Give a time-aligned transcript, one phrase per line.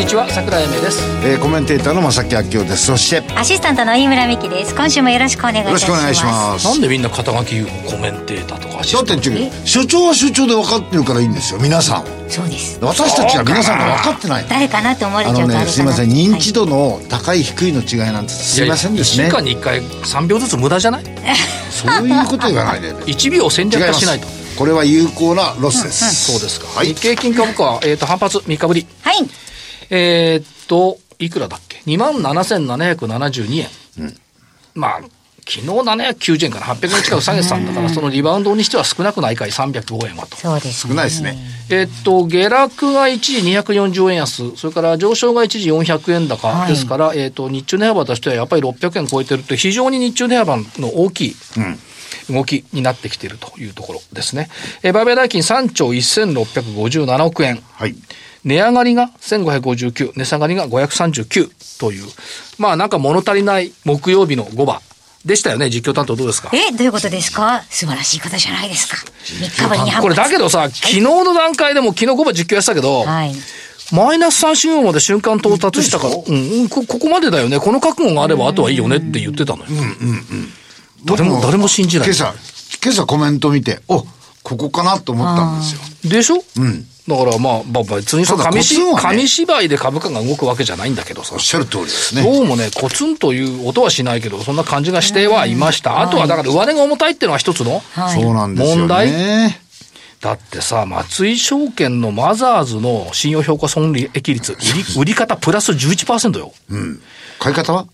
[0.00, 2.86] にちは桜井英明です、えー、コメンテーターの正木明夫です。
[2.86, 4.74] そしてアシスタントの飯村美希です。
[4.74, 5.66] 今週もよろしくお願いします。
[5.66, 6.64] よろしくお願いします。
[6.64, 12.30] なんでみんな肩書き言うのコメンテーターとかアシだって所長は所長で分かってるからいいんですよ皆さん。
[12.30, 12.78] そうです。
[12.80, 14.46] 私たちは皆さんが分かってない。
[14.48, 19.24] 誰かなって思われちゃうとあのねすいません認知度度の高い低いの違いなんてすいませんですね。
[19.24, 21.04] 1週間に1回3秒ずつ無駄じゃない？
[21.70, 24.26] そういうこと言わないで1秒戦略化しないと。
[24.56, 26.88] これは有効なロスです、そうですか、はい。
[26.88, 28.86] 日経金株価は、えー、と反発3日ぶり。
[29.02, 29.49] はい
[29.90, 33.68] えー、っといくらだっけ？2万7772円、
[34.74, 35.00] まあ
[35.50, 40.36] 昨日790円から800円近く下げてたんだから、そのリバウンドにしては少なくないかい、305円はと。
[40.36, 41.36] そうです、少ないですね。
[41.70, 46.68] えっと、下落が一時240円安、それから上昇が一時400円高はい。
[46.68, 51.36] ですから、えっと、日中値幅としてはやっぱり600円超えてるって、非常に日中値幅の大きい
[52.30, 54.48] 動きになってきているというところですね。
[54.84, 57.60] えー売買代金3兆1657億円。
[57.72, 57.96] はい
[58.44, 62.04] 値上がりが1559、値下がりが539という、
[62.58, 64.80] まあなんか物足りない木曜日の5番
[65.24, 66.50] でしたよね、実況担当どうですか？
[66.54, 67.62] えどういうことですか？
[67.68, 68.96] 素晴らしい方じゃないですか。
[68.96, 73.34] 3日ぶりにこれだけどさ、昨日の段階でも昨日5番実況やってたけど、はい。
[73.92, 77.58] マイナス3信用まで瞬間到達したから、うん、うんこ、ここまでだよね。
[77.58, 79.70] この覚悟があればあとはいいよねって言ってたのよ。
[81.04, 82.06] 誰も、誰も信じない。
[82.06, 82.14] 今。
[82.14, 82.34] 朝
[82.82, 84.06] 今朝コメント見てお
[84.42, 86.10] ここかなと思ったんですよ。
[86.10, 86.42] でしょ？
[86.56, 86.86] うん。
[87.08, 88.62] だからまあ、まあ別にさ、ただ紙
[88.96, 91.34] 紙芝居で株価が動くわけじゃないんだけどさ。
[91.34, 91.40] おっ。
[91.40, 92.22] しゃる通りですね。
[92.22, 96.00] どうもね、コツンという音はしないけど、そんな感じがしてはいました。
[96.00, 97.82] あとはだから上値が重たいっていうのは一つの。
[97.94, 98.20] はい。
[98.20, 98.80] そうなんですよね。
[98.80, 99.60] 問題。
[100.20, 106.52] だってさ、松井証券のマザーズの信用評価損益率、売り売り方プラス11%よ。
[106.68, 107.02] うん。
[107.38, 107.86] 買い方は？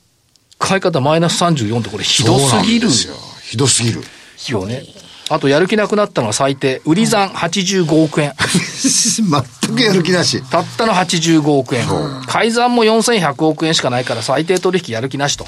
[0.58, 2.48] 買い方マイナス34ってこれひどすぎる。
[2.48, 3.14] そうなんですよ。
[3.42, 4.02] ひどすぎる。
[4.48, 4.82] よね。
[5.28, 6.82] あとやる気なくなったのは最低。
[6.84, 8.32] 売り算85億円。
[8.38, 10.40] 全くやる気なし。
[10.42, 11.84] たったの85億円。
[12.26, 15.46] 改ざんも4100億円しかないから最低取引やる気なしと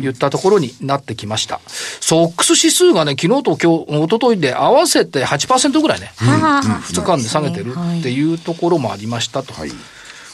[0.00, 1.60] 言ったところになってきました。
[2.00, 9.52] ソックス指数がね、昨日と今日、一昨日で合わせて8%ぐらいね、はあ2日間で下げてるっていうところもありましたと。
[9.52, 9.72] はい。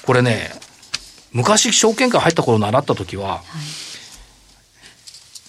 [0.03, 0.55] これね、
[1.33, 3.43] 昔証券会入った頃習った時は、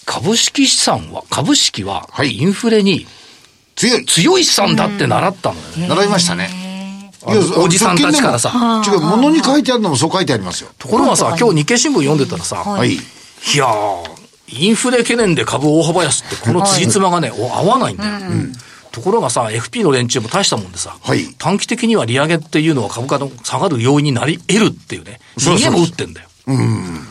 [0.07, 3.05] 株式資産は、株式ははいインフレに
[3.77, 4.05] 強い。
[4.05, 5.87] 強い資産だって習ったのよね。
[5.87, 6.49] 習いましたね。
[7.25, 8.83] あのおじさんたちからさ。
[8.85, 10.69] 違う、物に書いてあるのもそう書いてありますよ。
[10.77, 12.93] ところがさ、今日日経新聞読んでたらさ、はい。
[12.93, 12.97] い
[13.55, 14.17] やー、
[14.49, 18.11] インフレ懸念で株大幅安って、この辻褄がね、お合わないんだよ。
[18.91, 26.26] ところがさ、FP の連中も大したもんでさ、はい短期的には利上げっていうのは株価の下がる要因になり得るっていうね、そうそう逃げも打ってんだよ。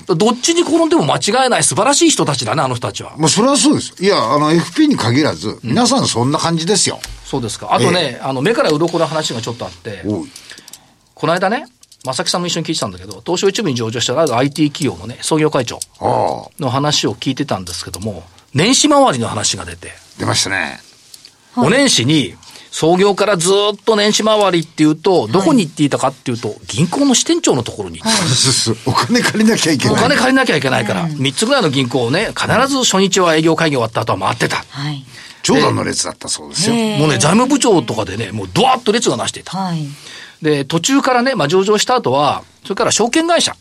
[0.06, 3.14] どっちに転んでも間違えない素晴らしい人たちだね、あの人たちは。
[3.18, 4.02] まあ、それはそうです。
[4.02, 6.98] いや、あの、FP に限らず、皆さんそんな感じですよ。
[7.24, 7.74] そうですか。
[7.74, 10.04] あとね、あの、目から鱗の話がちょっとあって。
[11.14, 11.66] この間ね、
[12.04, 15.80] 正木さんも一緒に聞いてたんだけど、東証一部に上場したある IT 企業のね、創業会長
[16.58, 18.22] の話を聞いてたんですけども、
[18.54, 20.80] 年始回りの話が出て、出ましたね。
[21.56, 22.34] お年始に、
[22.78, 29.94] 創業からずっと年始回りっていうと、どこに行っていたかっていうと、銀行の支店長のところに、そうそうお金借りなきゃいけない。
[29.94, 34.62] お金借りなきゃいけないから、3つぐらいの銀行をね、必ず初日は営業会議終わった後は回ってた。
[34.68, 35.02] はい。
[35.42, 36.74] 長蛇の列だったそうですよ。
[36.98, 39.56] もうね、財務部長とかでね、もうドワッと列がなしていた。
[39.56, 39.86] はい。
[40.42, 43.56] で、途中からね、まあ上場した後は、それから証券会社、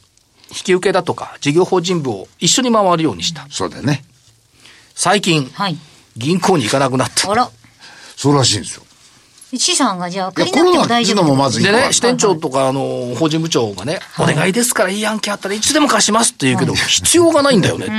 [0.50, 3.48] 引き受けだとか、事業法人部を一緒に回るようにした。
[3.50, 4.04] そうだよね。
[4.94, 5.78] 最近、はい。
[6.18, 7.32] 銀行に行かなくなった。
[7.32, 7.50] あら。
[8.18, 8.85] そうらしいんですよ。
[9.60, 17.90] 資産がじゃあ、借りなくてもコロナっていう大丈夫のもまずでね、支店長とか、あの、法人部長がね、お願いですから、いい案件あったらいつでも貸しますって言うけど、必要がないんだよね。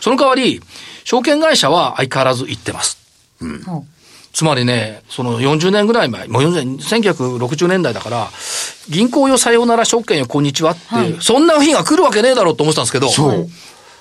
[0.00, 0.60] その代わり、
[1.04, 2.98] 証券会社は相変わらず行ってます。
[3.66, 3.84] ほ
[4.32, 8.30] つまりね、その40年ぐらい前、もう40年、1960年代だから、
[8.88, 11.12] 銀行よさようなら証券よこんにちはってい。
[11.12, 13.48] う、そんな日が来るわけねえだろうと思ってたんですけど、そう。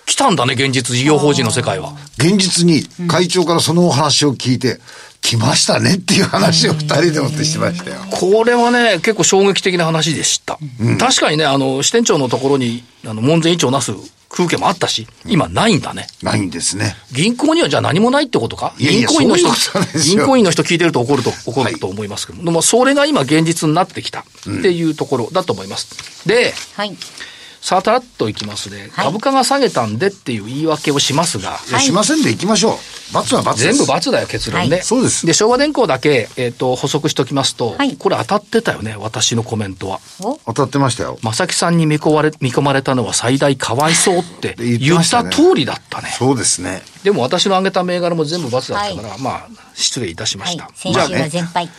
[0.06, 1.94] 来たんだね、現実事業法人の世界は。
[2.18, 4.80] 現実に会長からそのお話を聞いて、
[5.21, 7.97] 来ましたねっていう話を二人でもってしてましたよ。
[8.12, 10.57] これはね、結構衝撃的な話でした。
[11.00, 13.94] 確かにね、あの、支店長のところに、あの、門前一丁なす
[14.29, 16.07] 風景もあったし、今ないんだね。
[16.23, 16.95] ないんですね。
[17.12, 18.73] 銀行にはじゃあ何もないってことか？
[18.77, 19.50] いやいや銀行員の人、
[20.03, 24.23] 銀行員の人聞いてると怒ると、怒ると思いますけども、でもそれが今現実になってきたっ
[24.62, 26.25] ていうところだと思います。
[26.27, 26.95] で、はい。
[27.62, 28.90] さあ、たらっといきますね。
[28.92, 33.13] はい株価が下げたんでっていう言い訳をしますが、いやしませんでいきましょう。
[33.13, 33.62] 罰は罰。
[33.62, 34.78] 全部×だよ、結論ね。
[34.78, 40.00] はいそうですで、昭和電工だけ、えっ、と、補足しておきますと、はいこれ当たってたよね、私のコメントは。
[40.22, 40.40] お？
[40.48, 41.19] 当たってましたよ。
[41.22, 46.10] 正木さんに見込まれ、見込まれたのは最大かわいそうって言ったねた通りだったね。
[46.18, 46.81] そうですね。
[47.04, 50.69] でも私の挙げた銘柄も全部×だったから、まあ、失礼いたしまはいした。。
[50.92, 51.69] じゃあね、は全敗。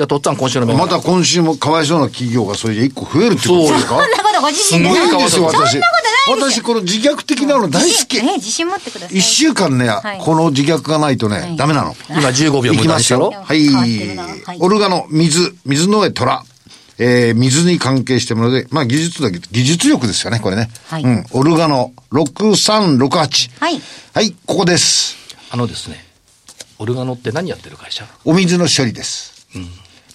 [0.00, 0.66] じゃあ、とっつぁん今週の。
[0.74, 3.88] また今週もかわいそうな企業がそれで一個増えるってことですか？
[3.88, 5.78] そんなことご自身ですごいですよ、私。
[6.26, 8.16] 私、この自虐的なの大好き。
[8.22, 9.18] ね、自信持ってください。
[9.18, 9.90] 一週間ね、い
[10.22, 11.94] この自虐がないとね、はいダメなの。
[12.08, 13.30] 今15秒い無きますよ。
[13.46, 14.58] 駄にしたろはい。
[14.58, 16.44] オルガノ、水、水の上虎。
[16.98, 20.70] えー、水に関係してもので、まあ技術だけど、技術力ですよね、これね。
[20.88, 21.26] はいうん。
[21.32, 23.60] オルガノ、6368。
[23.60, 23.82] はい。
[24.14, 25.16] はい、ここです。
[25.50, 26.02] あのですね、
[26.78, 28.06] オルガノって何やってる会社？
[28.24, 29.46] お水の処理です。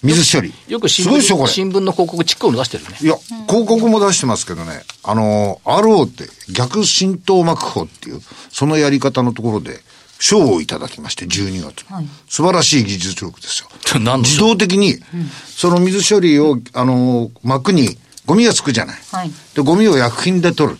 [0.06, 0.52] 水処理。
[0.68, 1.52] よく新すごいでしょ、こ聞れ。
[1.52, 2.98] 新聞の広告ちっこいの出してるよね。
[3.00, 3.16] いや、
[3.48, 8.20] 広告も出してますけどね、あの、RO って逆浸透膜法っていう、
[8.50, 9.80] そのやり方のところで、
[10.18, 11.84] 賞をいただきまして、12月。
[11.92, 13.68] はい素晴らしい技術力ですよ。
[14.18, 14.98] 自動的に、
[15.46, 18.98] その水処理を、あの、膜にゴミがつくじゃない。
[19.12, 20.78] はいで、ゴミを薬品で取る。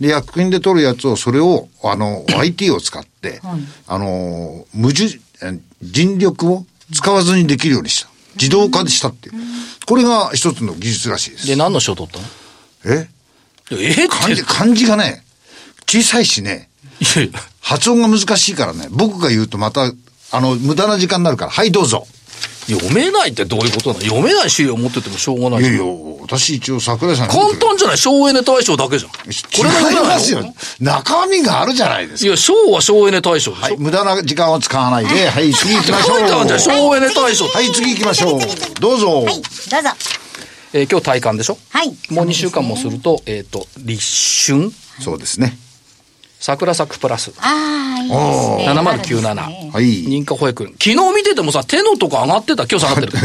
[0.00, 8.11] で、薬品で取るやつを、それを、あの、 YT を使って、はいあの、無人、え人力を使わずにできるようにした。
[8.36, 9.30] 自動化でしたって。
[9.86, 11.46] これが一つの技術らしいです。
[11.46, 12.24] で、何の賞取ったの？
[12.96, 13.08] え？
[13.72, 14.42] え漢字。
[14.44, 15.24] 漢字がね、
[15.86, 16.68] 小さいしね、
[17.60, 19.92] 発音が難しいからね、僕が言うとまた、
[20.30, 22.06] あの、無駄な時間になるから、はい、どうぞ。
[22.70, 24.02] 読めないってどういうことなの？
[24.02, 29.10] 読めない資料持っててもしょうがないじゃんいやいや、私一応桜井さんに簡単じゃない省エネ大賞だけじゃん。
[29.10, 29.18] こ
[29.64, 30.54] れがいますよ。
[30.80, 32.26] 中身があるじゃないですか。
[32.28, 33.62] いや、賞は省エネ大賞でしょ。
[33.62, 36.58] はい、無駄な時間を使わないで、はい、次行きましょう。
[36.60, 37.46] 省エネ大賞。
[37.48, 38.40] はい、次行きましょう。
[38.80, 39.22] どうぞ。
[39.22, 39.24] はい。
[39.24, 39.90] どうぞ。
[40.74, 41.58] えー今日体感でしょ？
[41.70, 41.88] はい。
[42.10, 44.00] もう2週間もすると、えっ、と、立
[44.52, 44.70] 春、
[45.00, 45.58] そうですね。
[46.42, 48.80] 桜咲くプラス、ああ、いいですね。
[48.80, 50.04] 7097ねはい。
[50.06, 50.70] 認可保育園。
[50.70, 53.12] 昨日見ててもさ、手のとこ上がってた、今日下がってる。
[53.12, 53.18] で、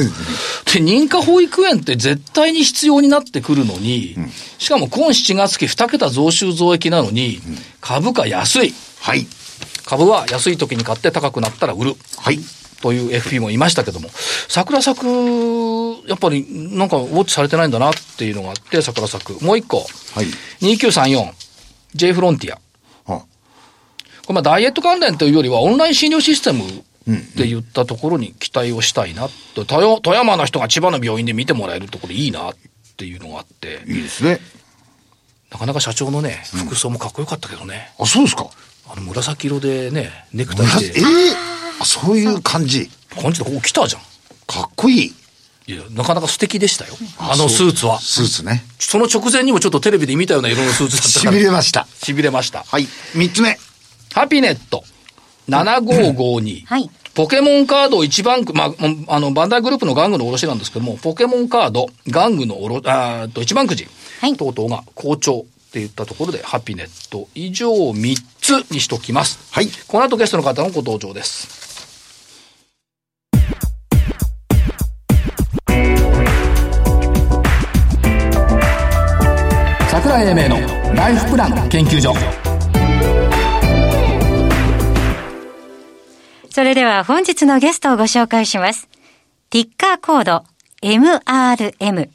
[0.83, 4.15] 認可保育園って絶対に必要になってくるのに、
[4.59, 7.41] しかも今7月期2桁増収増益なのに、
[7.81, 8.75] 株価安い。
[8.99, 9.25] はい。
[9.87, 11.95] 株は安い時に買って高くなったら売る。
[12.19, 12.39] はい。
[12.83, 14.11] という FP もいましたけども、
[14.47, 19.43] 桜咲く、やっぱりなんかウォッチされてないんだなっていうのがあって、桜咲く。
[19.43, 20.27] もう一個、はい。
[20.61, 21.31] 2934、
[21.95, 22.59] J フロンティア。
[24.27, 32.53] あこれまあダイエット関連というよりはオンライン診療システムって言ったところに期待をしたいなと、富山富山の人が千葉の病院で見てもらえるところいいなっ
[32.97, 34.39] ていうのがあって、いいですね。
[35.49, 38.49] なかなか社長のね、服装もかっこよかったけどね、あ、そうですか。
[38.89, 41.03] あの紫色でね、ネクタイえして、え
[41.79, 42.89] あそういう感じ。
[43.21, 44.01] 感じでここ来たじゃん。
[44.45, 45.13] かっこいい。
[45.67, 46.93] いや、なかなか素敵でしたよ。
[47.19, 47.99] あのスーツは。
[47.99, 48.63] スーツね。
[48.79, 51.37] その直前にもちょっとテレビで見たような色のスーツだったしから。
[51.37, 51.87] びれました。
[52.01, 52.63] しびれました。
[52.63, 52.87] はい。
[53.13, 53.59] 三つ目。
[54.17, 54.83] ハピネット
[55.47, 56.65] 7552。
[56.65, 56.89] はい。
[57.13, 58.71] ポケモンカード一番く、まあ、
[59.09, 63.87] あの、バンダイグループの玩具の卸なんですけども、ポケモンカード、玩具のおろ、あと、一番くじ、
[64.19, 69.37] はい等々が好調って言ったところで、ハピネット以上3つにしときます。
[69.51, 69.69] はい。
[69.87, 71.47] この後ゲストの方のご登場です。
[79.91, 82.46] 桜井英明のライフプラン研究所
[86.57, 88.89] それでは本日のゲストをご紹介します。
[89.51, 90.43] ティッカーコード
[90.81, 92.09] MRM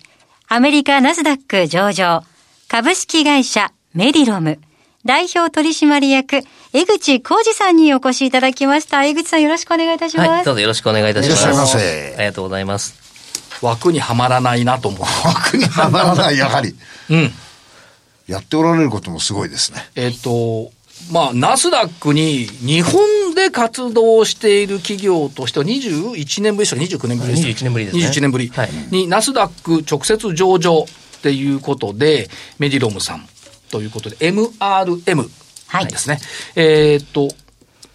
[0.49, 2.25] アメリカナスダック上場
[2.67, 4.59] 株式会社メディロム
[5.05, 6.41] 代表取締役
[6.73, 9.05] 江口浩二さんにお越しいただきました。
[9.05, 10.29] 江口さんよろしくお願いいたします。
[10.29, 11.43] はい、どうぞよろしくお願いいたします。
[11.45, 13.61] いらっしゃいませありがとうございます。
[13.65, 15.01] 枠にはまらないなと思う。
[15.25, 16.75] 枠にはまらない、やはり。
[17.11, 17.33] うん。
[18.27, 19.89] やっておられることもすごいですね。
[19.95, 20.73] えっ、と、
[21.11, 28.05] まあ、ナスダックに日本で活動している企業としては21年ぶりでしたか、29年ぶりです21年ぶりですね。
[28.05, 28.49] 21年ぶり。
[28.49, 28.71] はい。
[28.91, 30.87] に、ナスダック直接上場
[31.19, 32.29] っていうことで、
[32.59, 33.27] メディロムさん
[33.71, 35.29] ということで、MRM
[35.69, 36.19] はいですね。
[36.55, 37.29] えっ、と、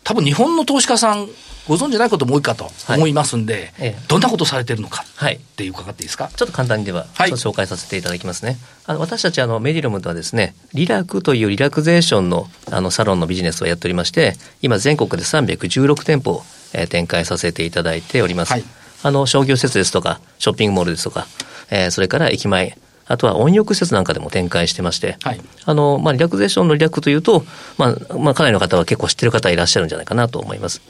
[0.04, 1.28] 多分日本の投資家さん、
[1.68, 5.36] ご存じないことも多いかと思いますんで、ええどんなことされてるのかはい。
[5.36, 6.30] っていう伺っていいですか？
[6.36, 8.58] ちょっと簡単にでは、は紹介させていただきますね。
[8.86, 16.44] あの私たちあのメディロムとはですね、リラクというリラクゼーションのあのサロンのビジネスをやっておりまして、今全国で316店舗を、
[16.74, 18.52] えー展開させていただいております。
[18.54, 18.64] はい
[19.04, 21.28] あの商業施設ですとか、ショッピングモールですとか、
[21.70, 27.46] えーそれから駅前、あとは温浴施設なんかでも展開してまして、はいあの、まあ、リラクゼーションのリラクというと、
[27.78, 30.82] まあ、まあ、かなりの方は結構知ってる方いらっしゃるんじゃないかなと思います。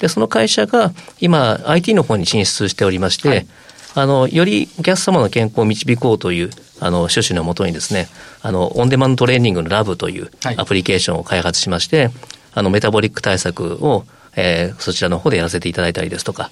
[0.00, 3.46] で、その会社が今、IT の方に進出しておりまして、
[3.94, 6.50] あの、よりお客様の健康を導こうという、
[6.80, 8.08] あの、趣旨のもとにですね、
[8.42, 10.54] あの、オンデマンドトレーニングのラブというはい。
[10.58, 12.10] アプリケーションを開発しまして、
[12.52, 14.04] あの、メタボリック対策を、
[14.36, 16.50] えーそちらの方でやらせていただいたりですとか、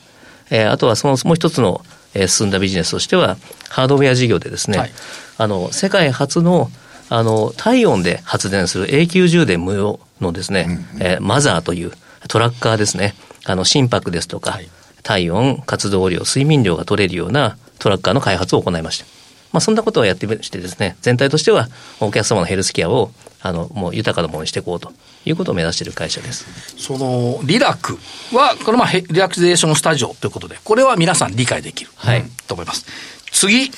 [0.51, 1.85] えーあとはそのもう一つの、
[2.15, 3.37] えー進んだビジネスとしては、
[3.69, 4.93] ハードウェア事業でですね、はい。
[5.37, 6.71] あの、世界初の、
[7.11, 11.93] あの、体温で発電する永久充電無料のですね、えーマザーという
[12.29, 14.69] トラッカーですね、あの、心拍ですとか、はい
[15.05, 19.05] 体温、活動量、睡眠量が取れるようなトラッカーの開発を行いました。
[19.53, 21.69] まあ、そんなことをやってましてですね、全体としては
[22.01, 23.11] お客様のヘルスケアを、
[23.43, 24.95] あの、もう豊かなものにしていこうと
[25.27, 26.47] いうことを目指している会社です。
[26.79, 27.99] その、リラク
[28.33, 31.91] は、これまあ、ヘリラクゼーションスタジオということで、これは皆さん理解できる。
[31.97, 32.87] はいと思います。
[33.31, 33.71] 次、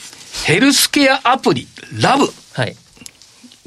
[0.44, 1.66] ヘルスケアアプリ、
[2.00, 2.32] ラブ。
[2.52, 2.76] はい。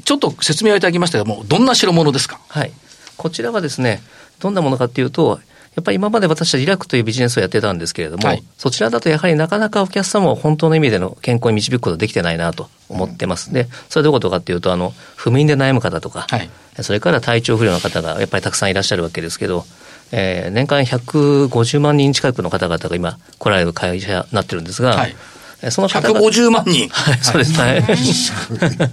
[0.06, 2.40] ちょっと説明をいただきましたけども、どんな代物ですか？
[2.48, 2.72] はい。
[3.18, 4.02] こちらはですね、
[4.38, 5.40] どんなものかっていうと、
[5.76, 13.52] やっぱり今まで私はリラクというビジネスをやってたんですけれども、はいそちらだとやはりなかなかお客様を本当の意味での健康に導くことができてないなと思ってます。
[13.52, 16.50] で、それどういうことかっていうと、あの、不眠で悩む方とか、はい
[16.82, 19.64] それから体調不良の方がやっぱりたくさんいらっしゃるわけですけど、
[20.12, 25.16] えー年間150万人近くの方々が今来られる会社になってるんですが、はい
[25.62, 26.88] えーその方々150万人。
[26.92, 27.52] はい、そうです。
[27.60, 27.84] はい。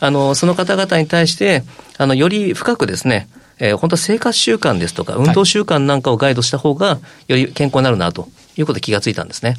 [0.00, 1.64] あの、その方々に対して、
[1.96, 3.28] あの、より深くですね、
[3.58, 9.56] えー本当は生活習慣ですとか、運動習慣なんかをガイドした方が、より健康になるな、ということで気がついたんですね。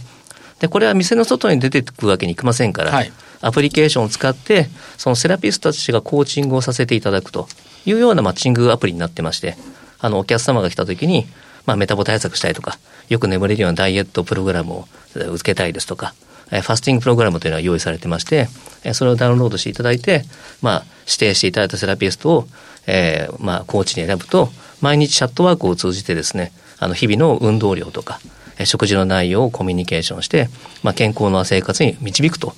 [0.59, 7.47] で、これは店の外に出てくわけにいきませんから、はいアプリケーションを使って、そのセラピストたちがコーチングをさせていただくと
[7.85, 9.55] いうようなマッチングアプリになってまして、
[9.99, 11.25] あの、お客様が来た時に、
[11.65, 16.13] まあ、メタボ対策したいとか、よく眠れるようなダイエットプログラムをえー受けたいですとか、
[16.51, 18.49] えーファスティングプログラムというのが用意されてまして、
[18.83, 20.25] えーそれをダウンロードしていただいて、
[20.61, 22.47] まあ、指定していただいたセラピストを、
[22.89, 28.19] えーまあ、コーチに選ぶと、毎日チャットワークを通じてですね、あの、日々の運動量とか、
[28.57, 30.49] えー食事の内容をコミュニケーションして、
[30.83, 32.53] まあ、健康な生活に導くと、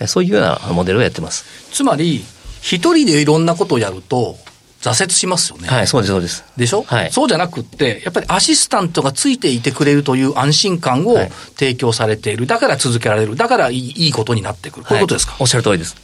[0.00, 1.44] えーそういうようなモデルをやってます。
[1.72, 2.24] つまり、
[2.60, 4.36] 一人でいろんなことをやると、
[4.82, 5.68] 挫折しますよね。
[5.68, 6.44] はい、そうです、そうです。
[6.56, 12.46] でしょ、はいそうじゃなくって、やっぱりアシスタントがついていてくれるという安心感をはい提供されている。
[12.46, 13.36] だから続けられる。
[13.36, 14.86] だからいいいいことになってくる。
[14.86, 15.96] こういうことですか、はいおっしゃる通りです。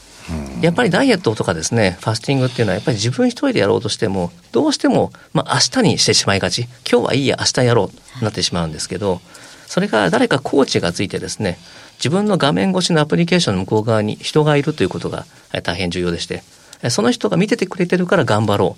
[0.61, 6.69] やっぱりダイエットとかですね、ファスティングっていうのは、やっぱり自分一人でやろうとしても、どうしても、まあ、明日にしてしまいがち。
[6.88, 9.21] 今日はいいや、明日やろう、となってしまうんですけど、
[9.67, 11.59] それが誰かコーチがついてですね、
[11.99, 15.25] 自分の画面越しのアプリケーションの向こう側に人がいるということが
[15.62, 16.43] 大変重要でして、
[16.91, 18.76] その人が見ててくれてるから頑張ろ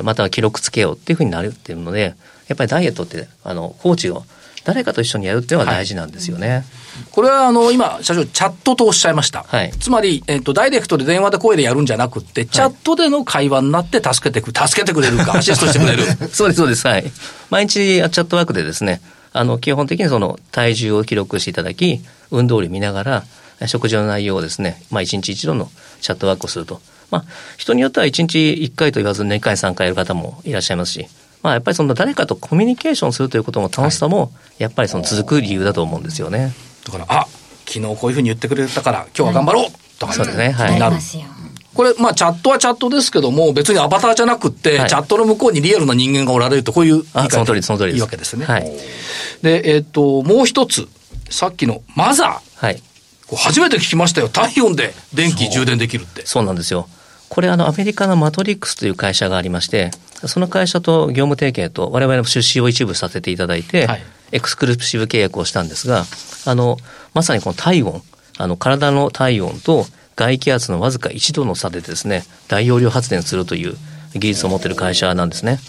[0.00, 2.14] う、または記録つけようっていうふうになるっていうので、
[2.48, 4.24] やっぱりダイエットって、あの、コーチを
[4.64, 6.64] 誰かと一緒にやるっていうのが大事なんですよね。
[7.10, 9.44] これはあの、今、社長、チャットとおっしゃいました。
[9.46, 16.04] はいつまり、えっ、と、ダイレクトで電話で声でやるんじゃなくって、チャットでの会話になって助けてく、助けてくれるか、 アシストしてくれる。
[16.32, 16.86] そうです、そうです。
[16.86, 17.10] はい。
[17.50, 19.00] 毎日チャットワークでですね、
[19.32, 23.24] あの、基本的にその体重を記録していただき、運動量見ながら、
[23.66, 26.80] 食事の内容をですね、まあ一日一度のチャットワークをすると。
[27.10, 27.24] まあ、
[27.56, 31.06] 人によっては一日一回と言わず2回3回やる方もいらっしゃいますし、
[31.44, 36.54] まあやっぱりその誰かとコミュニケーションするということの楽しさも、やっぱりその続く理由だと思うんですよね。
[36.86, 37.28] だから、あ、
[37.66, 41.00] 昨日こういうふうに言ってくれたから、今日は頑張ろう、とかそうですねはいなるありま。
[41.02, 41.24] すよ。
[41.74, 48.46] これ、まあ、チャットはチャットですけども、別にアバターじゃなくって、はいチャットの向こうにリアルな人間がおられると、こういう理解あその通りその通りですいいわけですね。
[48.46, 48.72] はい
[49.42, 50.88] で、えっ、と、もう一つ、
[51.28, 52.66] さっきのマザー。
[52.66, 52.82] はい。
[53.36, 54.30] 初めて聞きましたよ。
[54.30, 56.24] 体温で電気充電できるって。
[56.24, 56.88] そうなんですよ。
[57.28, 59.90] これあのアメリカのマトリックスという会社がありまして、
[60.26, 64.02] その会社と業務提携と我々の出資を一部させていただいて、はい
[64.32, 66.04] エクスクルーシブ契約をしたんですが、
[66.46, 66.76] あの、
[67.14, 68.02] まさにこの体温、
[68.36, 73.76] あの体の体温と外気圧のわずか1度の差でですね、大容量発電するという
[74.14, 75.60] 技術を持っている会社なんですね。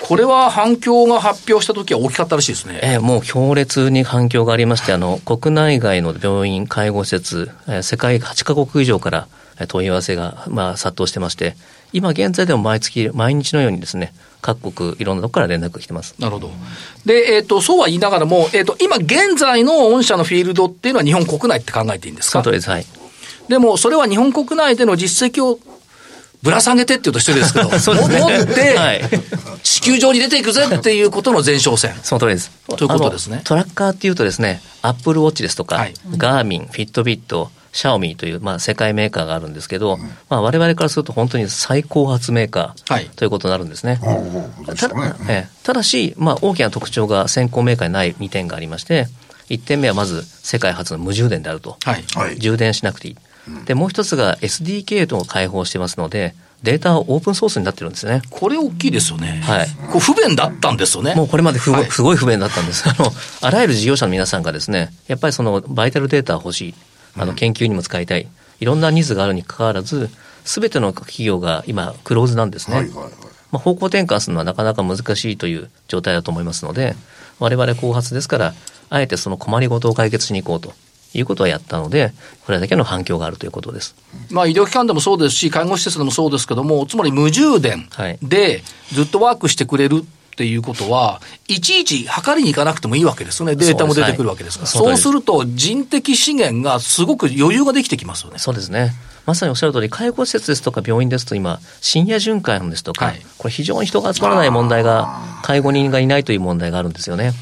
[0.00, 2.78] これは反響が発表した時は大きかったらしいですね。
[2.82, 9.26] えーもう強烈に反響がありまして、あの、国内外の病院、介護施設、えー世界8カ国以上から
[9.58, 11.56] えー問い合わせが、まあ、殺到してまして、
[11.94, 16.14] 今現在でも毎月、毎日のようにですね、各国いろんなところから連絡が来てます。
[16.18, 16.50] なるほど。
[17.06, 22.32] で、えっ、と、そうは言いながらも、えっ、と、今現在の御社のフィールドっていうのは日本国内って考えていいんですか？
[22.32, 22.68] その通りです。
[22.70, 22.86] はい。
[23.48, 25.60] でも、それは日本国内での実績を
[26.42, 29.00] ぶら下げてっていうと失礼ですけど、 そうですね持って、はい
[29.62, 31.94] 地球上に出ていくぜっていうことの前哨戦。
[32.02, 32.50] その通りです。
[32.66, 39.98] ということですねトラッカーっていうとですね、アップルウォッチですとか、はいガーミン、フィットビット、シャオミという、まあ、世界メーカーがあるんですけど、
[40.30, 44.00] まあ、我々からすると本当に最高発メーカはいーということになるんですね。
[44.02, 49.08] うんただええただし、まあ、大きな特徴が先行メーカーにない2点がありまして、
[49.48, 51.76] 1点目はまず世界初の無充電であると。
[51.84, 52.04] はい。
[52.14, 53.16] はい充電しなくていい。
[53.66, 58.22] で、もう一つが SDK とを開放してますので、データオープンソースになってるんですね。
[58.30, 59.42] これ大きいですよね。
[59.44, 61.14] はいこう不便だったんですよね。
[61.14, 62.88] もうこれまでふご、はいすごい不便だったんです。
[62.88, 63.12] あの、
[63.42, 66.74] あらゆる事業者の皆さんがですね、やっぱりそのバイタルデータ欲しい、
[67.16, 68.28] あの、研究にも使いたい、
[68.60, 70.10] いろんなニーズがあるにかかわらず、
[70.44, 72.76] すべての企業が今、クローズなんですね。
[72.76, 73.12] はいはいはい。
[73.50, 76.96] まあ、方向転換するのはなかなか難しいという状態だと思いますので、
[77.38, 78.54] 我々後発ですから、
[78.90, 80.74] あえてその困りごとを解決しに行こうと
[81.14, 82.12] いうことをやったので、
[82.46, 83.94] これだけの反響があるということです。
[84.30, 90.04] まあ医療機関でもそうですし、介護施設でもそうですけども、つまり無充電はいでずっとワークしてくれる
[90.34, 93.54] っていうことは、いちいち測りに行かなくてもいいわけですよね。
[93.54, 94.68] データも出てくるわけですから。
[94.68, 98.38] そうですそうすると人的資源がすごく余裕ができてきますよね。
[98.38, 98.92] そうですね。
[99.26, 107.32] まさにおっしゃる通り、介護施設ですとか病院ですと今、深夜巡回ですとか、はいこれ非常に人が集まらない問題が、介護人がいないという問題があるんですよね。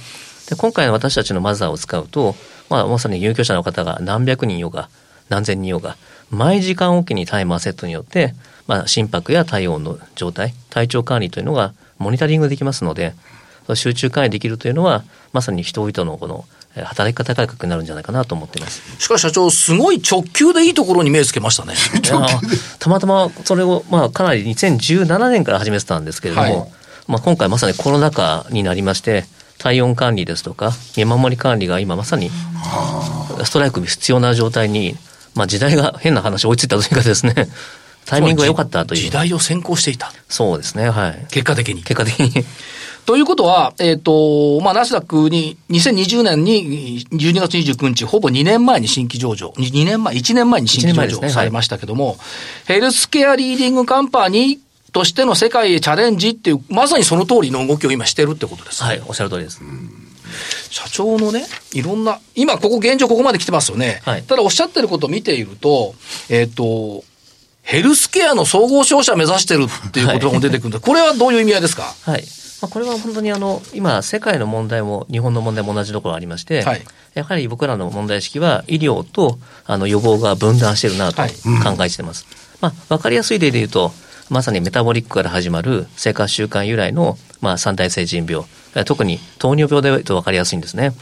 [0.48, 2.36] で、今回の私たちのマザーを使うと、
[2.68, 4.90] まあ、まさに入居者の方が何百人いようが、
[5.30, 5.96] 何千人いようが、
[6.30, 8.34] 毎時間おきにタイマーセットによって、
[8.66, 13.14] まあ、心拍や体温の状態、体調管理というのがモニタリングできますので、
[13.74, 16.44] 集中管理できるというのは、まさに人々のこの、
[16.76, 18.82] えー働き方改革になるんじゃないかなと思っています。
[18.98, 21.74] しかし社長、すごい直球でいいところに目つけましたね。
[22.78, 26.72] たまたまそれを、まあ、かなり2017年から始めてたんですけれども、はい
[27.08, 29.24] まあ、今回まさにコロナ禍になりまして
[29.58, 32.30] 体温管理ですとか見守り管理が今まさに
[33.44, 34.96] ストライク必要な状態に、
[35.34, 37.34] まあ、時代が変な話追いついたというかですね
[38.06, 40.12] タイミングが良かったという時代を先行していた。
[40.28, 41.82] そうですねはい結果的に。
[41.82, 42.32] 結果的に
[43.06, 52.16] ということは、えっ、と、まあ、ナスダックに2020年に12月29日、ほぼ2年前に新規上場、2年前、1年前に新規上場されましたけども、
[52.66, 58.84] ヘルスケアリーディングカンパニーとしての世界へチャレンジっていう、まさにその通りの動きを今してるってことです。
[58.84, 59.60] はいおっしゃる通りです、
[60.70, 64.00] 社長のね、いろんな、今ここ現状ここまで来てますよね。
[64.04, 65.94] はいただおっしゃってることを見ていると、
[66.28, 67.02] えっ、と、
[67.62, 71.94] ヘルスケアの総合商社目指してるっていうことも出てくるんで、これはどういう意味合いですか？
[72.02, 72.24] はい。
[72.60, 76.82] まあ、これは本当にあの、今、世界の問題も、日本の問題も同じところありまして、はい。
[77.14, 81.30] やはり僕らの問題意識は、医療とあの予防が分断してるなとはい。
[81.30, 82.26] 考えてます。
[82.60, 83.92] まあ、わかりやすい例で言うと、
[84.28, 90.92] まさにメタボリックから始まる生活習慣由来の、まあ、三大成人病、え特に糖尿病で言うとわかりやすいんですね。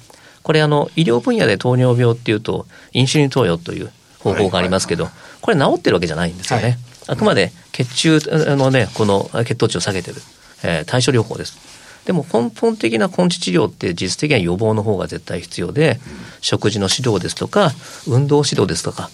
[0.43, 5.09] これあの、医療分野で糖尿病っていうと、インシュリン投与という方法がありますけど、
[5.40, 6.64] これ治ってるわけじゃないんですよね。
[6.64, 8.20] はいあくまで血中
[8.57, 10.22] のね、この血糖値を下げてる、
[10.62, 11.59] えー対処療法です。
[12.05, 15.98] でも根本的な根治治療って実質的には予防の方が絶対必要で、
[16.40, 17.72] 食事の指導ですとか、
[18.07, 19.11] 運動指導ですとか、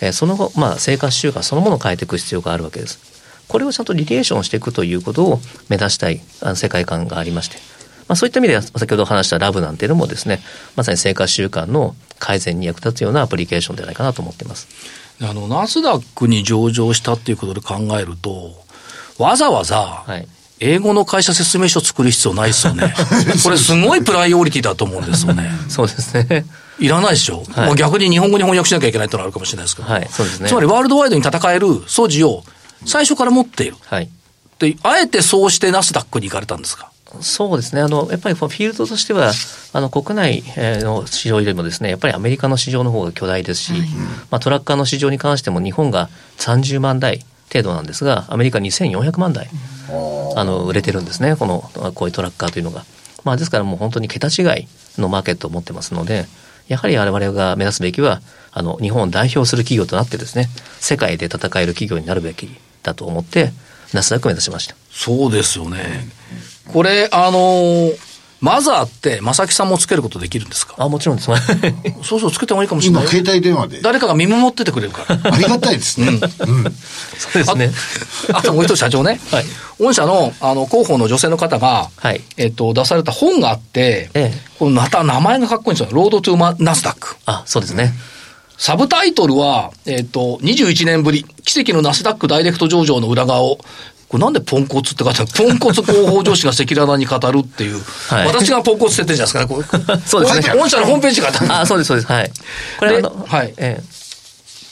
[0.00, 3.00] えーその後、まあ、生活習慣そのものを変えていく必要があるわけです。
[3.48, 6.20] これをちゃんとリレーションしていくということを目指したい
[6.54, 7.56] 世界観がありまして、
[8.06, 10.40] まあ、そういった意味では先ほど話したラブなんていうのもですね、
[10.76, 14.68] まさに生活習慣の改善に役立つようなアプリケーションではないかなと思っています。
[15.22, 18.52] あの、ナスダックに上場したっていうことで考えると、
[19.18, 20.26] わざわざ、はい。
[20.62, 22.94] 英語の会社説明書作る必要ないですよね。
[23.42, 25.50] これすごいプライオリティだと思うんですよね。
[25.70, 26.44] そうですね。
[26.78, 27.44] いらないでしょ？
[27.52, 29.88] はいまあ逆に日本語に翻訳しなきゃいけないってのはあるかもしれないですけど。
[29.90, 30.48] はい、そうですね。
[30.48, 32.44] つまりワールドワイドに戦える素地を
[32.86, 33.76] 最初から持っている。
[33.86, 34.08] はい。
[34.58, 36.89] で、あえてそうしてナスダックに行かれたんですか？
[37.20, 37.82] そうですね。
[37.82, 39.32] あの、やっぱりこのフィールドとしては、
[39.72, 43.72] あの、国内えーの市場よりもですね、やっぱりアメリカの市場の方が巨大ですし、
[44.30, 49.48] まあ、トラッカーの市場に関しても日本が30万台程度なんですが、アメリカ2400万台、
[50.36, 51.36] あの、売れてるんですね。
[51.36, 52.84] この、こういうトラッカーというのが。
[53.24, 54.68] まあ、ですからもう本当に桁違い
[54.98, 56.26] のマーケットを持ってますので、
[56.68, 62.48] やはり我々が目指すべきは、あの、日本を代表する企業となってですね、世界で戦える企業になるべき
[62.82, 63.52] だと思って、
[63.92, 64.76] ナスダックを目指しました。
[64.90, 66.08] そうですよね。
[66.72, 68.10] これ、あのー
[68.42, 70.74] マザーって、正木さんもつけることできるんですか？
[70.78, 71.28] あ、もちろんです。
[72.02, 73.12] そうそう、つけてもいいかもしれな今、い。
[73.12, 73.82] 携帯電話で。
[73.82, 75.20] 誰かが見守っててくれるから。
[75.30, 76.08] ありがたいですね。
[76.08, 76.18] うん。
[76.18, 77.70] そうですね。
[78.32, 79.20] あともう一人社長ね。
[79.30, 79.44] はい
[79.78, 85.94] 御社の、あの、広報の女性の方が、はいえっと、出された本があって、ええこのまた名前がかっこいいんですよ。
[85.94, 87.16] ロードトゥーナスダック。
[87.26, 87.92] あ、そうですね。
[88.56, 93.58] サブタイトルは、えっ、と、21年ぶり、奇跡のナスダックダイレクト上場の裏側を、
[94.10, 95.30] これなんでポンコツって書いてある？
[95.32, 98.26] ポンコツ広報上司が赤裸々に語るっていう、はい。
[98.26, 99.78] 私がポンコツ設定じゃないですか？
[99.78, 99.98] ね、これ。
[100.04, 100.58] そうですね。
[100.60, 102.12] 御社のホームページがあ、そうです、そうです。
[102.12, 102.30] はい。
[102.80, 103.54] これはい。
[103.56, 103.80] え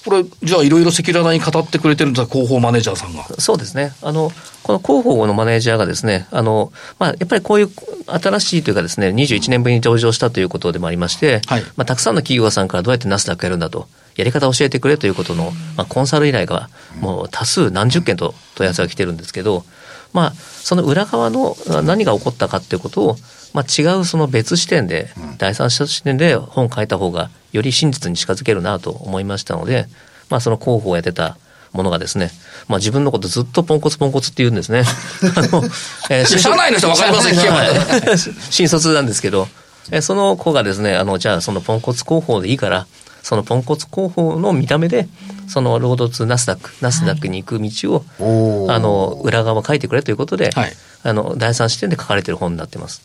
[0.05, 3.25] これ、じゃあいろいろ赤裸々に語ってくれてるんだ、広報マネージャーさんが。
[3.31, 3.93] えそうですね。
[4.03, 4.33] あの、
[4.63, 7.71] この広報のマネージャーがですね、あの、まあ、やっぱりこういう
[8.07, 16.69] 新しいというかですね、21年ぶりに上場したということでもありまして、はいまあ、たくさんの企業さんからどうやってナスダックやるんだと、やり方を教えてくれということの、まあ、コンサル依頼が
[17.01, 19.65] もう多数何十件と問い合わせが来てるんですけど、
[20.13, 23.17] まあ、その裏側のあ何が起こったかっていうことを、
[23.55, 25.09] まあ、違うその別視点で、
[25.39, 29.87] 第三者視点で本を書いた方がより真実に近づけるなと思いましたので、
[30.29, 31.39] まあ、その広報をやってた
[31.73, 32.31] ものがですね、
[32.67, 34.85] まあ自分のことずっとポンコツポンコツって言うんですね。
[35.37, 35.63] あの、
[36.11, 38.17] えー、社内の人分かりません、聞けばね。
[38.51, 39.49] 新卒なんですけど、
[39.91, 42.87] えー、その子がですね、あの、じゃあそのポンコツ広報でいいから、
[43.29, 45.07] そのポンコツ広報の見た目で、
[45.49, 53.03] そのロードツナスダック、ナスダックに行く道を、はい、あの、裏側を書いてくれということで、はい、あの、第三視点で書かれている本になってます。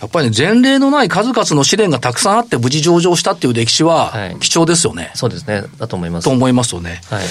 [0.00, 5.02] やっぱりね、前例のない数々の試練がたくさんあって無事上場したっていう歴史は貴重ですよね。
[5.02, 5.64] はい、そうですね。
[5.76, 6.24] だと思います。
[6.24, 7.02] と思いますよね。
[7.10, 7.24] はい。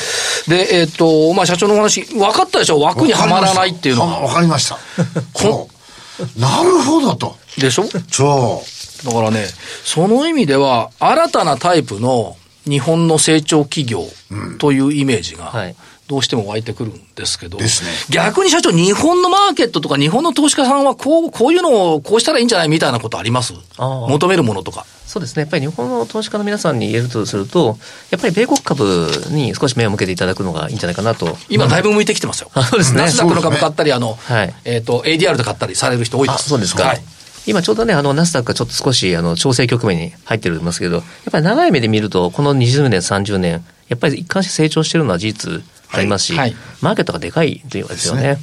[0.48, 2.80] で、えっ、ー、と、まあ、社長のお話、分かったでしょ？
[2.80, 4.20] 枠にはまらないっていうのは。
[4.22, 4.78] 分かりました。
[5.36, 5.68] そ
[6.38, 6.40] う。
[6.40, 7.36] なるほどと。
[7.58, 7.86] でしょ？
[8.12, 8.75] そう。
[9.06, 9.46] だからね、
[9.84, 12.36] その意味では、新たなタイプの
[12.68, 14.04] 日本の成長企業
[14.58, 15.54] というイメージが、
[16.08, 17.66] どうしても湧いてくるんですけど、ね、
[18.10, 23.54] 逆に社長、日本のマーケットとか日本の投資家さんはこう、こういうのをこうしたらいいんじゃないみたいなことあります？
[23.78, 24.86] 求めるものとか。
[25.06, 25.42] そうですね。
[25.42, 27.78] やっぱり日本の投資家の皆さんに言えるとすると、
[28.10, 31.38] やっぱり米国株に少し目を向けていただくのがいいんじゃないかなと。
[31.50, 32.50] 今だいぶ向いてきてますよ。
[32.54, 33.02] そうですね。
[33.02, 36.50] ナスダックの株買ったり、あの、はい、えっ、ー、と、ADR で買ったりされる人多いです。
[36.50, 36.84] そうですか。
[36.84, 37.02] はい
[37.48, 48.24] 今ちょうどね、あの、ナスダックがちょっと少し、あの、調整局面に入ってるますけど、やっぱり長い目で見ると、この20年、30年、やっぱり一貫して成長してるのは事実ありますし、はいはい、マーケットがでかいというですよね。
[48.24, 48.38] ね。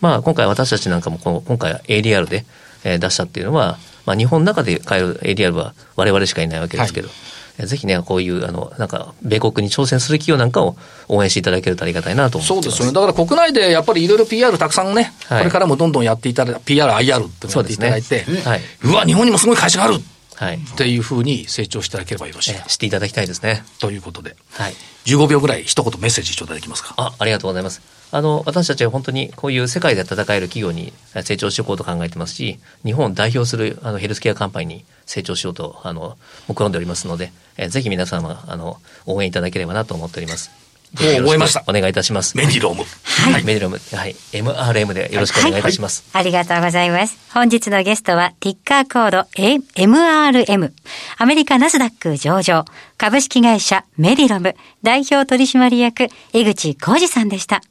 [0.00, 2.44] まあ、今回私たちなんかもこの、今回 ADR で、
[2.84, 7.16] えー、出したっていうのは、まあ、日本の中で買える ADR は我々しかいないわけですけど、はい
[7.64, 10.76] ぜひね、こういう、あの、なんか、米国に挑戦する企業なんかを
[11.08, 12.92] 応援していただけるとありがたいなとそうですよね。
[12.92, 19.94] だから国内でやっぱりいろいろ PR たくさんね、はい、これからもどんどんやっていただいて、PR、IR ってやっていただいて、うね、はい、うわ、日本にもすごい会社がある
[20.36, 23.64] はい、っていうふうに成長していただければよろしい、えー、していただきたいですね。
[23.80, 24.74] ということで、はい、
[25.06, 26.94] 15秒ぐらい一言メッセージ頂戴できますか。
[26.98, 27.80] あありがとうございます。
[28.12, 30.92] あの、私たちは本当にこういう世界で戦える企業に
[31.22, 36.16] 成長していこうと考えてますし、日本を代表するあのヘルスケアカンパニーに成長しようと、あの、
[36.48, 40.50] 目論んでおりますので、えー、ぜひ皆様、あの、応援いただければなと思っております。
[40.94, 41.64] もう覚えました。
[41.66, 42.36] お願いいたします。
[42.36, 42.84] メディローム。
[42.84, 43.44] はい。
[43.44, 43.78] メディローム。
[43.96, 44.14] はい。
[44.32, 46.04] MRM でよろしくお願いいたします。
[46.12, 47.18] はい、ありがとうございます。
[47.32, 50.72] 本日のゲストは、ティッカーコード MRM。
[51.18, 52.64] アメリカナスダック上場。
[52.96, 54.56] 株式会社メディロム。
[54.82, 57.62] 代表取締役、江口浩二さんでした。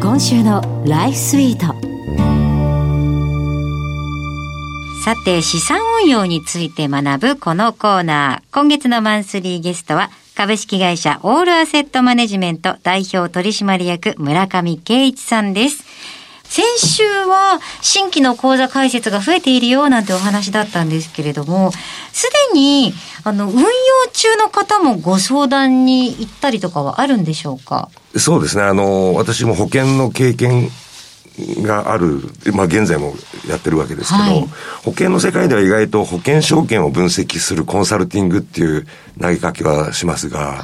[0.00, 1.87] 今週のライフスイート。
[5.08, 8.54] さて、資産運用について学ぶこのコーナー。
[8.54, 15.82] 今月のマンスリーゲストは、株式会社オールアセットマネジメント代表取締役村上圭一さんです。
[16.44, 21.72] 先週は新規の口座開設が増えているよなんてお話だったんですけれども、
[22.12, 22.92] すでに、
[23.24, 23.64] あの、運用
[24.12, 27.88] 中の方もご相談に行ったりとかはあるんでしょうか？
[28.14, 28.62] そうですね。
[28.62, 30.68] あの、私も保険の経験
[31.62, 32.20] がある、
[32.52, 33.14] まあ現在も
[33.48, 34.48] やってるわけですけど、はい、
[34.84, 38.86] 保険の世界では意外と保険証券を分析するコンサルティングっていう
[39.20, 40.62] 投げかけはしますが、はい、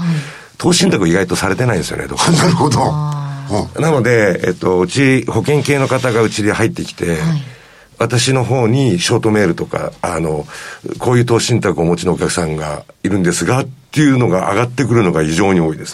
[0.58, 3.24] 投資信託意外とされてないんですよね、どなるほど。
[3.78, 7.18] なので、えっと、うち、保険系の方がうちで入ってきて、はい。
[7.98, 10.46] 私の方にショートメールとか、あの、
[10.98, 15.92] こういう投資信託をお持ちのお客さんがいるんですが、っていうのが上がってくるのが異常に多いです。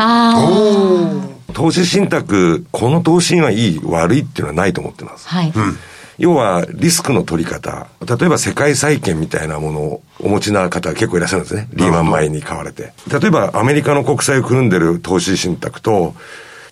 [1.50, 5.28] 投資信託、この投資はいい、悪いっていうのはないと思ってます。
[5.28, 5.52] はい。
[5.54, 5.78] うん
[6.20, 7.86] 要は、リスクの取り方。
[8.06, 11.66] 例えば世界債券みたいなものをお持ちな方が結構いらっしゃるんですね。
[11.72, 12.92] リーマン前に買われて。
[13.10, 16.14] 例えば、アメリカの国債をくるんでる投資信託と、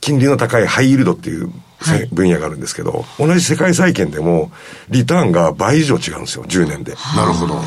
[0.01, 1.51] 金利の高いハイイールドっていう
[2.13, 4.53] 分野があるんですけど、同じ世界債券でも、
[4.91, 6.93] リターンが倍以上違うんですよ、10年で。
[7.17, 7.63] なるほど。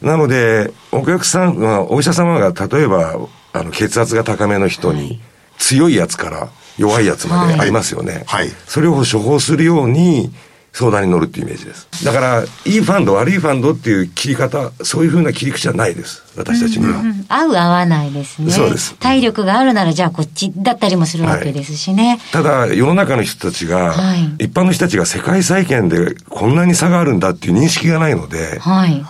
[0.00, 3.18] なので、お客さん、お医者様が例えば、
[3.52, 5.20] あの、血圧が高めの人に、
[5.58, 8.24] 強いやつから弱いやつまでありますよね。
[8.26, 8.50] はい。
[8.66, 10.32] それを処方するように、
[10.76, 12.04] 相談に乗るっていうイメージです。
[12.04, 16.22] だから、いいファンド、悪いファンドっていう切り方、そういうふうな切り口はないです。
[16.36, 17.00] 私たちには。
[17.00, 18.52] うんうん、合う合わないですね。
[18.52, 18.94] そうです。
[18.96, 22.08] 体力があるなら、じゃあこっちだったりもするわけですしね。
[22.08, 28.58] はい、ただ、世の中の人たちが、はい、一般の人たちが世界債券でこんなに差があるんだっていう認識がないので。
[28.58, 29.02] はい。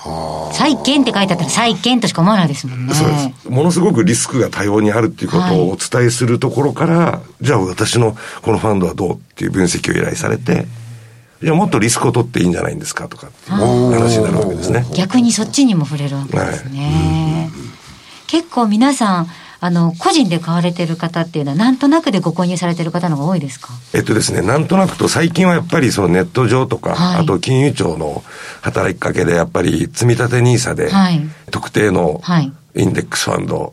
[0.55, 2.95] 債券って書いてあったら債券としか思わないですもんね。
[2.95, 3.51] そうです。
[3.51, 10.69] ものすごくリスクが多様にあるっていうことをお伝えするところから、はい、じゃあ私のこのファンドはどうっていう分析を依頼されて、
[11.43, 13.59] いや、もっとリスクを取っていいんじゃないんですかとかっていう
[13.93, 14.87] 話になるわけですね。
[14.95, 17.51] 逆にそっちにも触れるわけですね。
[17.53, 19.27] はい、結構皆さん、
[19.59, 23.69] あの、個人で買われてる方っていうのは、なんとなくでご購入されてる方の方が多いですか？
[23.95, 28.23] えっとですね、なんとなくと、最近はやっぱりそのネット上とか、はい、あと金融庁の
[28.61, 30.91] 働きかけで、やっぱり積立 NISA で、
[31.51, 32.21] 特定の
[32.75, 33.73] インデックスファンド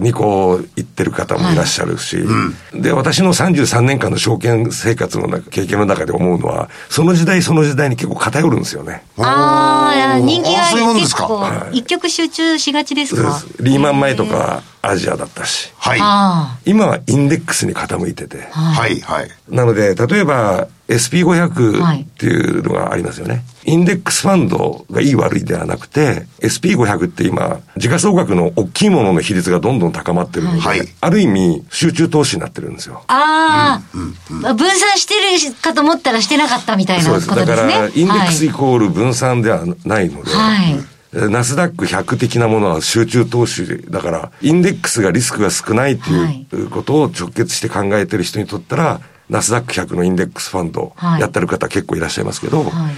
[0.00, 2.24] にこう行ってる方もいらっしゃるし、
[2.72, 9.02] で、私の33年間の証券生活の中経験の中で思うのは、その時代その時代に結構偏るんですよね。
[9.18, 10.62] ああ、人気が
[10.94, 13.42] 結構、一極集中しがちですか？
[13.60, 15.98] リーマン前とかはアジアだったし、はい。
[16.00, 19.30] あ今はインデックスに傾いてて、はい、はい。
[19.48, 23.44] なので、例えばはい SP500 っていうのがありますよね。
[23.64, 33.04] インデックスファンドがいい悪いではなくて、SP500 って今、時価総額の大きいものの比率がどんどん高まってるので、はいある意味集中投資になってるんですよ。
[33.08, 33.82] あ。
[33.92, 37.28] ああ、分散してるかと思ったらしてなかったみたいなそうです。
[37.28, 37.72] ことですね。
[37.72, 46.46] だから、インデックスイはいコール分散ではないので、はいナスダック100的なものは集中投資だから、インデックスがリスクが少ないってはい。
[46.52, 51.20] いうことを直結して考えてる人にとったら、ナスダック100のインデックスファンドはい。
[51.20, 52.94] やってる方結構いらっしゃいますけど、はい。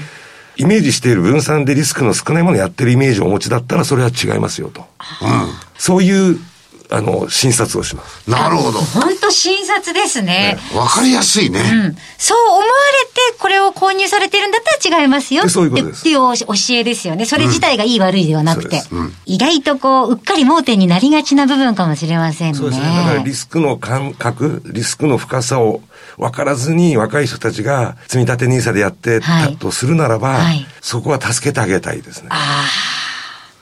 [0.56, 4.84] イメージしている分散でリスクの少ないものをやってるイメージをお持ちだったらそれは違いますよと。
[5.78, 6.38] そういう、
[6.90, 8.28] あの、診察をします。
[8.30, 8.80] なるほど。
[8.80, 10.58] 本当診察ですね。
[10.74, 11.60] わかりやすいね。
[11.60, 15.48] うんそう思われて、これを購入されてるんだったら違いますよ。
[15.48, 17.24] そういうことですっていう教えですよね。
[17.24, 19.12] それ自体がいい悪いではなくてそうで。
[19.24, 22.58] 意外とこう、うっかり盲点になりがちな部分かもしれませんね。
[22.58, 22.86] そうですね。
[22.86, 25.80] だからリスクの感覚、リスクの深さを
[26.18, 32.30] 分からずに若い人たちが積み立て NISA でやってはいたとするならば、はいそこは助けてあげたいですね。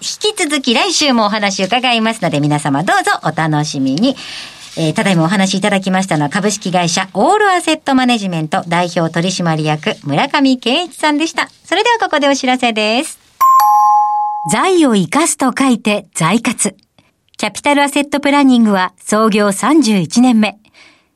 [0.01, 4.17] 引き続き来週もお話伺いますので皆様どうぞお楽しみに。
[4.77, 11.49] えーただいまお話しいただきましたのは株式会社オールアセットマネジメント代表取締役村上健一さんでした。
[11.65, 13.19] それではここでお知らせです。
[14.53, 16.77] 財を生かすと書いて財活。
[17.37, 20.59] キャピタルアセットプランニングは創業31年目。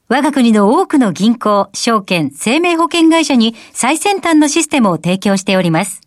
[0.08, 6.01] 我が国の多くの銀行、証券、生命保険会社に最先端のシステムを提供しております。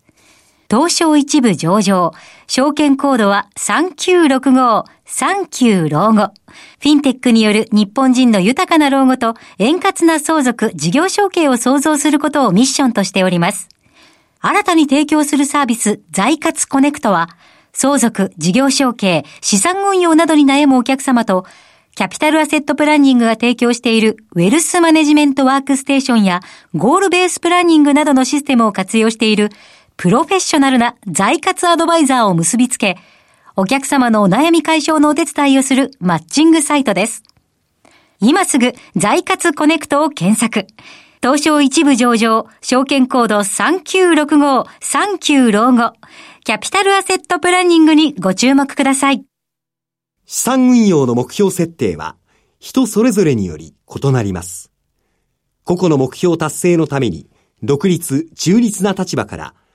[0.69, 2.11] 東証一部上場。
[2.47, 6.33] 証券コードは3965、39老後。
[6.79, 13.69] フィンテックによる日本人の豊かな老後と円滑な相続、事業承継を創造することをミッションとしております。
[14.39, 17.29] 新たに提供するサービス、財活コネクトは、
[17.73, 21.45] 相続、事業承継、資産運用などに悩むお客様と、
[21.95, 26.41] キャピタルアセットプランニングが提供しているウェルスマネジメントワークステーションや
[26.75, 29.49] ゴールベースプランニングなどのシステムを活用している
[29.97, 32.97] プロフェッショナルな財活アドバイザーを結びつけ、
[33.55, 37.23] お客様のお悩み解消のお手伝いをするマッチングサイトです。
[38.19, 40.67] 今すぐ財活コネクトを検索。
[41.21, 45.93] 東証一部上場、証券コード3965、39老後、
[46.43, 49.25] キャピタルアセットプランニングにご注目ください。
[50.25, 52.17] 資産運用の目標設定は
[52.59, 54.71] 人それぞれにより異なります。
[55.63, 57.27] 個々の目標達成のために
[57.63, 59.53] 独立、中立な立場から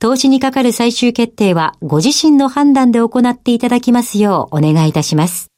[0.00, 5.50] 投資にかかる最終決定は、ご自身の判断で行っていただきますようお願いいたします。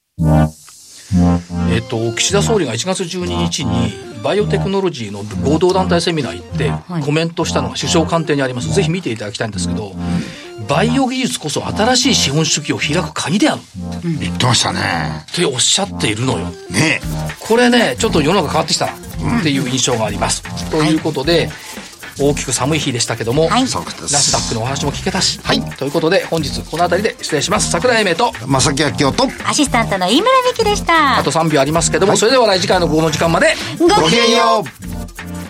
[1.70, 3.92] えっと、岸田総理が1月12日に
[4.24, 8.72] バイオテクノロジーの合同団体セミナー行ってはいコメントしたのが首相官邸にあります。
[8.72, 9.92] ぜひ見ていただきたいんですけど、
[10.66, 13.60] バイオ技術こそ新しい資本主義を開く鍵である
[14.20, 14.80] 言ってましたね。
[15.32, 16.46] っておっしゃっているのよ。
[16.70, 17.00] ね
[17.40, 18.92] これね、ちょっと世の中変わってきたな
[19.40, 20.42] っていう印象があります。
[20.70, 21.50] ということで、
[22.18, 23.62] 大きく寒い日でしたけども、はい。
[23.62, 25.40] ナそうですスダックのお話も聞けたし、
[25.76, 27.70] ということで本日この辺りで失礼します。
[27.70, 31.18] 桜井英明と、正木明夫と、アシスタントの飯村美希でした。
[31.18, 34.64] あと3秒ありますけども、それでは来次回の午後の時間まで、ごごきげんよ
[35.36, 35.40] う